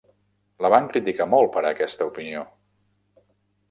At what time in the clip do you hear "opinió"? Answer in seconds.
2.09-2.45